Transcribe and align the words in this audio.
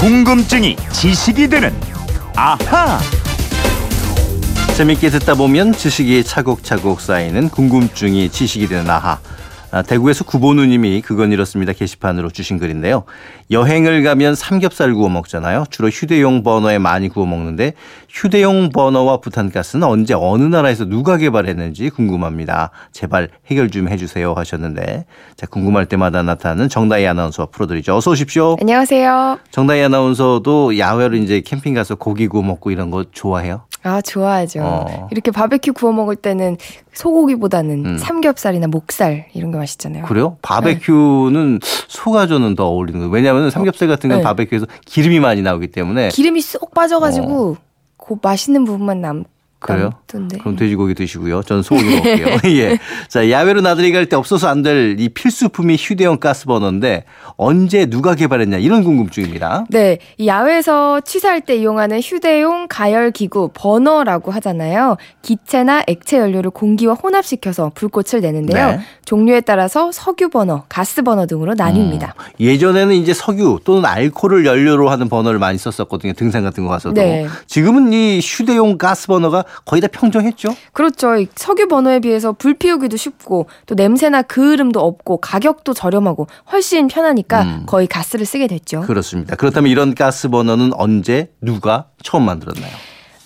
궁금증이 0.00 0.76
지식이 0.94 1.48
되는 1.48 1.78
아하. 2.34 2.98
재밌게 4.74 5.10
듣다 5.10 5.34
보면 5.34 5.74
지식이 5.74 6.24
차곡차곡 6.24 7.02
쌓이는 7.02 7.50
궁금증이 7.50 8.30
지식이 8.30 8.66
되는 8.66 8.88
아하. 8.88 9.18
아, 9.72 9.82
대구에서 9.82 10.24
구보누님이 10.24 11.00
그건 11.02 11.30
이렇습니다 11.30 11.72
게시판으로 11.72 12.30
주신 12.30 12.58
글인데요. 12.58 13.04
여행을 13.52 14.02
가면 14.02 14.34
삼겹살 14.34 14.92
구워 14.94 15.08
먹잖아요. 15.08 15.64
주로 15.70 15.88
휴대용 15.88 16.42
버너에 16.42 16.78
많이 16.78 17.08
구워 17.08 17.24
먹는데 17.24 17.74
휴대용 18.08 18.70
버너와 18.70 19.18
부탄가스는 19.18 19.86
언제 19.86 20.14
어느 20.14 20.42
나라에서 20.42 20.86
누가 20.86 21.16
개발했는지 21.16 21.90
궁금합니다. 21.90 22.70
제발 22.92 23.28
해결 23.46 23.70
좀 23.70 23.88
해주세요 23.88 24.34
하셨는데 24.34 25.04
자 25.36 25.46
궁금할 25.46 25.86
때마다 25.86 26.22
나타나는 26.22 26.68
정다희 26.68 27.06
아나운서 27.06 27.46
풀어드리죠. 27.46 27.96
어서 27.96 28.10
오십시오. 28.10 28.56
안녕하세요. 28.60 29.38
정다희 29.52 29.82
아나운서도 29.82 30.78
야외로 30.78 31.14
이제 31.16 31.42
캠핑 31.42 31.74
가서 31.74 31.94
고기 31.94 32.26
구워 32.26 32.42
먹고 32.42 32.72
이런 32.72 32.90
거 32.90 33.04
좋아해요? 33.12 33.62
아, 33.82 34.00
좋아하죠. 34.02 34.60
어. 34.62 35.08
이렇게 35.10 35.30
바베큐 35.30 35.72
구워 35.72 35.92
먹을 35.92 36.16
때는 36.16 36.56
소고기보다는 36.92 37.86
음. 37.86 37.98
삼겹살이나 37.98 38.66
목살 38.66 39.26
이런 39.32 39.50
게 39.50 39.58
맛있잖아요. 39.58 40.04
그래요? 40.04 40.36
바베큐는 40.42 41.60
소가전은 41.88 42.56
더 42.56 42.66
어울리는 42.66 43.00
거예요. 43.00 43.12
왜냐하면 43.12 43.50
삼겹살 43.50 43.88
같은 43.88 44.10
건 44.10 44.18
네. 44.18 44.24
바베큐에서 44.24 44.66
기름이 44.84 45.20
많이 45.20 45.40
나오기 45.42 45.68
때문에 45.68 46.10
기름이 46.10 46.40
쏙 46.42 46.74
빠져가지고 46.74 47.56
그 47.96 48.16
맛있는 48.20 48.64
부분만 48.64 49.00
남. 49.00 49.24
어. 49.62 49.66
그래요? 49.66 49.90
남던데. 50.12 50.38
그럼 50.38 50.56
돼지고기 50.56 50.94
드시고요. 50.94 51.42
저는 51.42 51.62
소고기 51.62 51.88
먹을게요. 51.96 52.38
예. 52.56 52.78
자, 53.08 53.30
야외로 53.30 53.60
나들이 53.60 53.92
갈 53.92 54.06
때 54.06 54.16
없어서 54.16 54.48
안 54.48 54.62
될 54.62 54.96
이 54.98 55.08
필수품이 55.10 55.76
휴대용 55.78 56.18
가스버너인데 56.18 57.04
언제 57.36 57.86
누가 57.86 58.14
개발했냐 58.14 58.56
이런 58.58 58.82
궁금증입니다. 58.84 59.66
네, 59.68 59.98
이 60.18 60.26
야외에서 60.26 61.00
취사할 61.02 61.42
때 61.42 61.56
이용하는 61.56 62.00
휴대용 62.00 62.66
가열 62.68 63.10
기구 63.10 63.50
버너라고 63.52 64.30
하잖아요. 64.32 64.96
기체나 65.22 65.84
액체 65.86 66.18
연료를 66.18 66.50
공기와 66.50 66.94
혼합시켜서 66.94 67.70
불꽃을 67.74 68.20
내는데요. 68.22 68.66
네. 68.72 68.80
종류에 69.04 69.40
따라서 69.42 69.90
석유 69.92 70.28
버너, 70.30 70.64
가스 70.68 71.02
버너 71.02 71.26
등으로 71.26 71.54
나뉩니다. 71.54 72.04
음, 72.16 72.24
예전에는 72.40 72.94
이제 72.94 73.12
석유 73.12 73.58
또는 73.64 73.84
알코올을 73.84 74.46
연료로 74.46 74.88
하는 74.88 75.08
버너를 75.08 75.38
많이 75.38 75.58
썼었거든요. 75.58 76.12
등산 76.14 76.42
같은 76.42 76.64
거 76.64 76.70
가서도. 76.70 76.94
네. 76.94 77.26
지금은 77.46 77.92
이 77.92 78.20
휴대용 78.22 78.78
가스 78.78 79.06
버너가 79.06 79.44
거의 79.64 79.80
다 79.80 79.88
평정했죠. 79.88 80.54
그렇죠. 80.72 81.16
이 81.16 81.28
석유 81.34 81.68
버너에 81.68 82.00
비해서 82.00 82.32
불 82.32 82.54
피우기도 82.54 82.96
쉽고 82.96 83.46
또 83.66 83.74
냄새나 83.74 84.22
그을음도 84.22 84.80
없고 84.80 85.18
가격도 85.18 85.74
저렴하고 85.74 86.26
훨씬 86.52 86.88
편하니까 86.88 87.42
음. 87.42 87.62
거의 87.66 87.86
가스를 87.86 88.26
쓰게 88.26 88.46
됐죠. 88.46 88.82
그렇습니다. 88.82 89.36
그렇다면 89.36 89.70
이런 89.70 89.94
가스버너는 89.94 90.72
언제 90.74 91.32
누가 91.40 91.86
처음 92.02 92.24
만들었나요? 92.24 92.72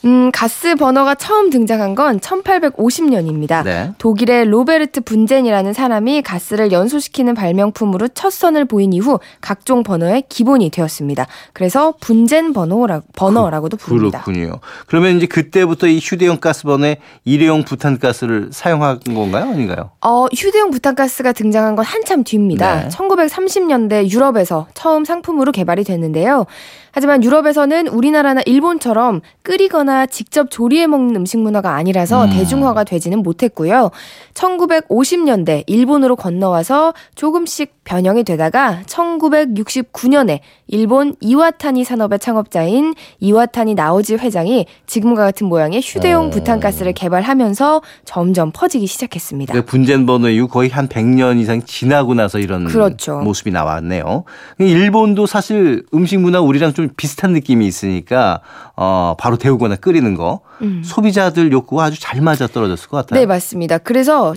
음, 0.04 0.30
가스 0.32 0.74
버너가 0.76 1.14
처음 1.14 1.48
등장한 1.48 1.94
건 1.94 2.20
1850년입니다. 2.20 3.64
네. 3.64 3.92
독일의 3.96 4.46
로베르트 4.46 5.00
분젠이라는 5.00 5.72
사람이 5.72 6.20
가스를 6.22 6.72
연소시키는 6.72 7.34
발명품으로 7.34 8.08
첫 8.08 8.30
선을 8.30 8.66
보인 8.66 8.92
이후 8.92 9.18
각종 9.40 9.82
버너의 9.82 10.24
기본이 10.28 10.70
되었습니다. 10.70 11.26
그래서 11.54 11.94
분젠 12.00 12.52
버너라, 12.52 13.00
버너라고도 13.16 13.78
부릅니다. 13.78 14.22
그렇군요. 14.22 14.60
그러면 14.86 15.16
이제 15.16 15.26
그때부터 15.26 15.86
이 15.86 15.98
휴대용 15.98 16.38
가스 16.38 16.64
버너에 16.64 16.98
일회용 17.24 17.64
부탄가스를 17.64 18.50
사용한 18.52 19.00
건가요? 19.06 19.44
아닌가요? 19.44 19.90
어, 20.02 20.26
휴대용 20.26 20.70
부탄가스가 20.70 21.32
등장한 21.32 21.76
건 21.76 21.84
한참 21.84 22.24
뒤입니다. 22.24 22.82
네. 22.82 22.88
1930년대 22.88 24.10
유럽에서 24.10 24.66
처음 24.74 25.06
상품으로 25.06 25.50
개발이 25.52 25.84
됐는데요. 25.84 26.44
하지만 26.92 27.24
유럽에서는 27.24 27.88
우리나라나 27.88 28.42
일본처럼 28.46 29.20
끓이거나 29.42 29.93
직접 30.06 30.50
조리해 30.50 30.86
먹는 30.86 31.16
음식 31.16 31.38
문화가 31.38 31.74
아니라서 31.74 32.24
음. 32.24 32.30
대중화가 32.30 32.84
되지는 32.84 33.22
못했고요. 33.22 33.90
1950년대 34.34 35.64
일본으로 35.66 36.16
건너와서 36.16 36.94
조금씩 37.14 37.83
변형이 37.84 38.24
되다가 38.24 38.80
1969년에 38.86 40.40
일본 40.66 41.14
이와타니 41.20 41.84
산업의 41.84 42.18
창업자인 42.18 42.94
이와타니 43.20 43.74
나오지 43.74 44.16
회장이 44.16 44.66
지금과 44.86 45.24
같은 45.24 45.46
모양의 45.46 45.80
휴대용 45.82 46.26
어. 46.26 46.30
부탄가스를 46.30 46.92
개발하면서 46.94 47.82
점점 48.04 48.50
퍼지기 48.52 48.86
시작했습니다. 48.86 49.52
그 49.52 49.62
분젠 49.62 50.06
버너 50.06 50.30
이후 50.30 50.48
거의 50.48 50.70
한 50.70 50.88
100년 50.88 51.38
이상 51.40 51.62
지나고 51.62 52.14
나서 52.14 52.38
이런 52.38 52.64
그렇죠. 52.64 53.18
모습이 53.18 53.50
나왔네요. 53.50 54.24
일본도 54.58 55.26
사실 55.26 55.84
음식 55.92 56.18
문화 56.20 56.40
우리랑 56.40 56.72
좀 56.72 56.88
비슷한 56.96 57.32
느낌이 57.32 57.66
있으니까 57.66 58.40
어 58.76 59.14
바로 59.18 59.36
데우거나 59.36 59.76
끓이는 59.76 60.14
거 60.14 60.40
음. 60.62 60.82
소비자들 60.84 61.52
욕구가 61.52 61.84
아주 61.84 62.00
잘 62.00 62.20
맞아 62.20 62.46
떨어졌을 62.46 62.88
것 62.88 62.96
같아요. 62.98 63.20
네, 63.20 63.26
맞습니다. 63.26 63.78
그래서 63.78 64.34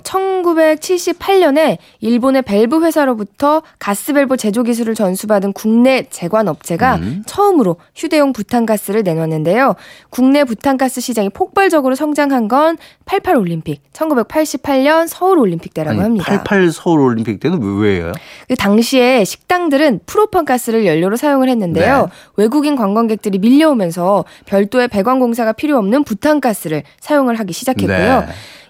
1978년에 0.54 1.78
일본의 2.00 2.42
밸브 2.42 2.84
회사로부터 2.84 3.62
가스밸브 3.78 4.36
제조 4.36 4.62
기술을 4.62 4.94
전수받은 4.94 5.52
국내 5.52 6.04
제관 6.10 6.48
업체가 6.48 6.96
음. 6.96 7.22
처음으로 7.26 7.76
휴대용 7.94 8.32
부탄가스를 8.32 9.02
내놨는데요. 9.02 9.74
국내 10.10 10.44
부탄가스 10.44 11.00
시장이 11.00 11.30
폭발적으로 11.30 11.94
성장한 11.94 12.48
건 12.48 12.76
88 13.04 13.36
올림픽, 13.36 13.82
1988년 13.92 15.06
서울 15.08 15.38
올림픽 15.38 15.74
때라고 15.74 15.92
아니, 15.98 16.00
합니다. 16.02 16.24
88 16.26 16.70
서울 16.72 17.00
올림픽 17.00 17.40
때는 17.40 17.60
왜- 17.62 17.88
왜예요? 17.88 18.12
그 18.48 18.54
당시에 18.56 19.24
식당들은 19.24 20.00
프로판 20.06 20.44
가스를 20.44 20.86
연료로 20.86 21.16
사용을 21.16 21.48
했는데요. 21.48 22.02
네. 22.02 22.06
외국인 22.36 22.76
관광객들이 22.76 23.38
밀려오면서 23.38 24.24
별도의 24.46 24.88
배관 24.88 25.18
공사가 25.20 25.52
필요 25.52 25.76
없는 25.78 26.04
부탄가스를 26.04 26.82
사용을 27.00 27.38
하기 27.38 27.52
시작했고요. 27.52 28.20
네. 28.20 28.26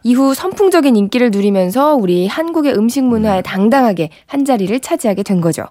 이후 0.08 0.32
선풍적인 0.32 0.96
인기를 0.96 1.30
누리면서 1.30 1.94
우리 1.94 2.26
한국의 2.26 2.72
음식 2.72 3.04
문화에 3.04 3.42
당당하게 3.42 4.08
한 4.24 4.46
자리를 4.46 4.80
차지하게 4.80 5.22
된 5.22 5.42
거죠. 5.42 5.64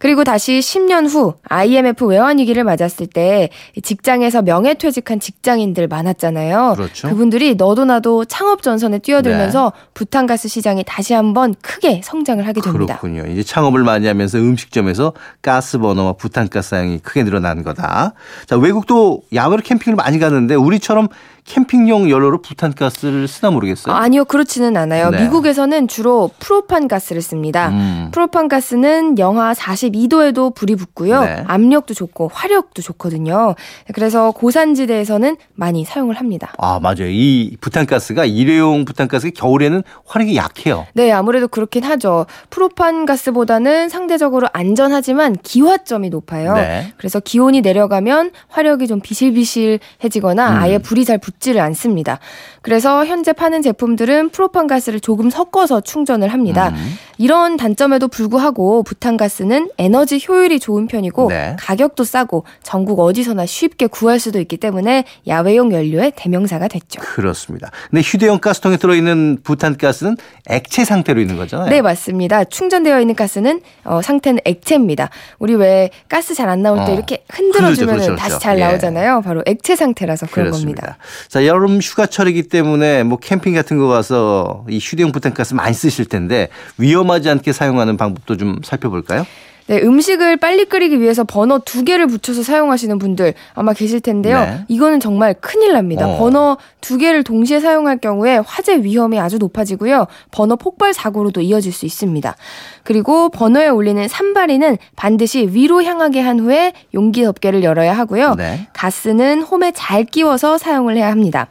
그리고 0.00 0.24
다시 0.24 0.60
10년 0.60 1.06
후 1.08 1.34
IMF 1.44 2.06
외환 2.06 2.38
위기를 2.38 2.64
맞았을 2.64 3.06
때 3.06 3.50
직장에서 3.82 4.40
명예퇴직한 4.40 5.20
직장인들 5.20 5.88
많았잖아요. 5.88 6.72
그렇죠. 6.74 7.08
분들이 7.10 7.54
너도 7.54 7.84
나도 7.84 8.24
창업 8.24 8.62
전선에 8.62 9.00
뛰어들면서 9.00 9.74
부탄가스 9.92 10.48
시장이 10.48 10.84
다시 10.86 11.12
한번 11.12 11.54
크게 11.60 12.00
성장을 12.02 12.46
하게 12.46 12.62
됩니다. 12.62 12.98
그렇군요. 12.98 13.30
이제 13.30 13.42
창업을 13.42 13.84
많이 13.84 14.06
하면서 14.06 14.38
음식점에서 14.38 15.12
가스 15.42 15.76
버너와 15.76 16.14
부탄가스 16.14 16.70
사용이 16.70 17.00
크게 17.00 17.22
늘어난 17.22 17.62
거다. 17.62 18.14
자, 18.46 18.56
외국도 18.56 19.20
야외로 19.34 19.60
캠핑을 19.62 19.96
많이 19.96 20.18
가는데 20.18 20.54
우리처럼 20.54 21.08
캠핑용 21.44 22.10
연료로 22.10 22.42
부탄가스를 22.42 23.26
쓰나 23.26 23.50
모르겠어요. 23.50 23.94
아니요, 23.94 24.24
그렇지는 24.24 24.76
않아요. 24.76 25.10
네. 25.10 25.22
미국에서는 25.24 25.88
주로 25.88 26.30
프로판 26.38 26.86
가스를 26.86 27.22
씁니다. 27.22 27.70
음. 27.70 28.08
프로판 28.12 28.48
가스는 28.48 29.18
영하 29.18 29.52
42도에도 29.90 30.54
불이 30.54 30.76
붙고요. 30.76 31.20
네. 31.22 31.44
압력도 31.46 31.94
좋고 31.94 32.30
화력도 32.32 32.82
좋거든요. 32.82 33.54
그래서 33.94 34.30
고산지대에서는 34.32 35.36
많이 35.54 35.84
사용을 35.84 36.16
합니다. 36.16 36.52
아, 36.58 36.78
맞아요. 36.80 37.08
이 37.08 37.56
부탄가스가 37.60 38.24
일회용 38.24 38.84
부탄가스가 38.84 39.32
겨울에는 39.36 39.82
화력이 40.06 40.36
약해요. 40.36 40.86
네, 40.94 41.12
아무래도 41.12 41.48
그렇긴 41.48 41.84
하죠. 41.84 42.26
프로판 42.50 43.06
가스보다는 43.06 43.88
상대적으로 43.88 44.48
안전하지만 44.52 45.36
기화점이 45.42 46.10
높아요. 46.10 46.54
네. 46.54 46.92
그래서 46.96 47.20
기온이 47.20 47.60
내려가면 47.60 48.30
화력이 48.48 48.86
좀 48.86 49.00
비실비실해지거나 49.00 50.50
음. 50.50 50.56
아예 50.56 50.78
불이 50.78 51.04
잘 51.04 51.18
붙지를 51.18 51.60
않습니다. 51.60 52.18
그래서 52.62 53.04
현재 53.06 53.32
파는 53.32 53.62
제품들은 53.62 54.30
프로판 54.30 54.66
가스를 54.66 55.00
조금 55.00 55.30
섞어서 55.30 55.80
충전을 55.80 56.28
합니다. 56.28 56.68
음. 56.68 56.94
이런 57.18 57.56
단점에도 57.56 58.08
불구하고 58.08 58.82
부탄가스는 58.82 59.70
에너지 59.80 60.22
효율이 60.28 60.60
좋은 60.60 60.86
편이고 60.86 61.28
네. 61.30 61.56
가격도 61.58 62.04
싸고 62.04 62.44
전국 62.62 63.00
어디서나 63.00 63.46
쉽게 63.46 63.86
구할 63.86 64.20
수도 64.20 64.38
있기 64.38 64.58
때문에 64.58 65.04
야외용 65.26 65.72
연료의 65.72 66.12
대명사가 66.16 66.68
됐죠. 66.68 67.00
그렇습니다. 67.00 67.70
근데 67.88 68.02
휴대용 68.02 68.40
가스통에 68.40 68.76
들어 68.76 68.94
있는 68.94 69.38
부탄 69.42 69.78
가스는 69.78 70.18
액체 70.50 70.84
상태로 70.84 71.18
있는 71.18 71.38
거잖아요. 71.38 71.70
네, 71.70 71.80
맞습니다. 71.80 72.44
충전되어 72.44 73.00
있는 73.00 73.14
가스는 73.14 73.62
어, 73.84 74.02
상태는 74.02 74.40
액체입니다. 74.44 75.08
우리 75.38 75.54
왜 75.54 75.88
가스 76.08 76.34
잘 76.34 76.50
안 76.50 76.62
나올 76.62 76.84
때 76.84 76.90
어. 76.90 76.94
이렇게 76.94 77.22
흔들어 77.30 77.72
주면 77.72 77.94
흔들죠. 77.94 78.06
그렇죠, 78.06 78.16
다시 78.16 78.28
그렇죠. 78.30 78.42
잘 78.42 78.58
예. 78.58 78.64
나오잖아요. 78.64 79.22
바로 79.22 79.42
액체 79.46 79.76
상태라서 79.76 80.26
그런 80.26 80.50
겁니다. 80.50 80.82
그렇습니다. 80.82 80.98
자, 81.28 81.46
여름 81.46 81.78
휴가철이기 81.80 82.48
때문에 82.48 83.04
뭐 83.04 83.18
캠핑 83.18 83.54
같은 83.54 83.78
거 83.78 83.86
가서 83.86 84.66
이 84.68 84.78
휴대용 84.78 85.12
부탄 85.12 85.32
가스 85.32 85.54
많이 85.54 85.72
쓰실 85.72 86.04
텐데 86.06 86.48
위험하지 86.76 87.30
않게 87.30 87.52
사용하는 87.52 87.96
방법도 87.96 88.36
좀 88.36 88.58
살펴볼까요? 88.64 89.24
네, 89.70 89.80
음식을 89.82 90.36
빨리 90.38 90.64
끓이기 90.64 91.00
위해서 91.00 91.22
버너 91.22 91.60
두 91.64 91.84
개를 91.84 92.08
붙여서 92.08 92.42
사용하시는 92.42 92.98
분들 92.98 93.34
아마 93.54 93.72
계실 93.72 94.00
텐데요. 94.00 94.40
네. 94.40 94.64
이거는 94.66 94.98
정말 94.98 95.32
큰일 95.32 95.74
납니다. 95.74 96.08
어. 96.08 96.18
버너 96.18 96.58
두 96.80 96.98
개를 96.98 97.22
동시에 97.22 97.60
사용할 97.60 97.98
경우에 97.98 98.38
화재 98.44 98.82
위험이 98.82 99.20
아주 99.20 99.38
높아지고요. 99.38 100.08
버너 100.32 100.56
폭발 100.56 100.92
사고로도 100.92 101.42
이어질 101.42 101.72
수 101.72 101.86
있습니다. 101.86 102.34
그리고 102.82 103.28
버너에 103.28 103.68
올리는 103.68 104.08
산발이는 104.08 104.76
반드시 104.96 105.48
위로 105.52 105.84
향하게 105.84 106.20
한 106.20 106.40
후에 106.40 106.72
용기 106.92 107.22
덮개를 107.22 107.62
열어야 107.62 107.96
하고요. 107.96 108.34
네. 108.34 108.66
가스는 108.72 109.42
홈에 109.42 109.70
잘 109.70 110.02
끼워서 110.02 110.58
사용을 110.58 110.96
해야 110.96 111.12
합니다. 111.12 111.46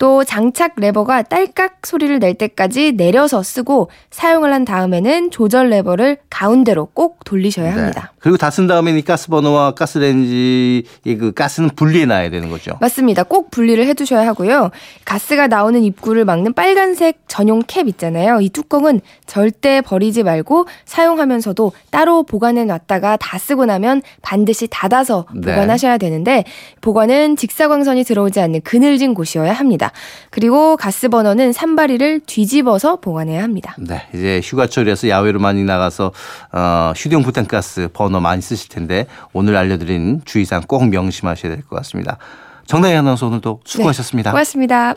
또 0.00 0.24
장착 0.24 0.72
레버가 0.76 1.20
딸깍 1.22 1.86
소리를 1.86 2.18
낼 2.20 2.32
때까지 2.32 2.92
내려서 2.92 3.42
쓰고 3.42 3.90
사용을 4.10 4.50
한 4.50 4.64
다음에는 4.64 5.30
조절 5.30 5.68
레버를 5.68 6.16
가운데로 6.30 6.86
꼭 6.94 7.22
돌리셔야 7.24 7.70
합니다. 7.74 8.12
네. 8.14 8.18
그리고 8.18 8.36
다 8.38 8.50
쓴 8.50 8.66
다음에 8.66 8.92
이 8.98 9.02
가스버너와 9.02 9.74
가스레인지의 9.74 10.82
그 11.18 11.32
가스는 11.34 11.70
분리해 11.76 12.06
놔야 12.06 12.30
되는 12.30 12.48
거죠. 12.50 12.72
맞습니다. 12.80 13.22
꼭 13.24 13.50
분리를 13.50 13.86
해 13.86 13.92
두셔야 13.94 14.26
하고요. 14.26 14.70
가스가 15.04 15.46
나오는 15.46 15.82
입구를 15.82 16.24
막는 16.24 16.54
빨간색 16.54 17.20
전용 17.28 17.62
캡 17.66 17.82
있잖아요. 17.86 18.40
이 18.40 18.48
뚜껑은 18.48 19.02
절대 19.26 19.80
버리지 19.82 20.22
말고 20.22 20.66
사용하면서도 20.86 21.72
따로 21.90 22.22
보관해 22.22 22.64
놨다가 22.64 23.16
다 23.18 23.38
쓰고 23.38 23.66
나면 23.66 24.00
반드시 24.22 24.66
닫아서 24.70 25.26
네. 25.34 25.52
보관하셔야 25.52 25.98
되는데 25.98 26.44
보관은 26.80 27.36
직사광선이 27.36 28.04
들어오지 28.04 28.40
않는 28.40 28.62
그늘진 28.62 29.12
곳이어야 29.14 29.52
합니다. 29.52 29.89
그리고 30.30 30.76
가스 30.76 31.08
버너는 31.08 31.52
산발이를 31.52 32.20
뒤집어서 32.26 32.96
보관해야 32.96 33.42
합니다. 33.42 33.74
네, 33.78 34.02
이제 34.14 34.40
휴가철이라서 34.42 35.08
야외로 35.08 35.40
많이 35.40 35.64
나가서 35.64 36.12
어, 36.52 36.92
휴대용 36.96 37.22
부탄가스 37.22 37.88
버너 37.92 38.20
많이 38.20 38.42
쓰실 38.42 38.68
텐데 38.68 39.06
오늘 39.32 39.56
알려드린 39.56 40.22
주의사항 40.24 40.62
꼭 40.66 40.88
명심하셔야 40.88 41.52
될 41.54 41.64
것 41.64 41.76
같습니다. 41.76 42.18
정다희 42.66 42.94
아나운서 42.94 43.26
오늘도 43.26 43.60
수고하셨습니다. 43.64 44.30
고맙습니다. 44.30 44.94